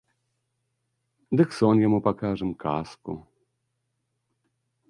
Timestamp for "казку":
2.65-3.11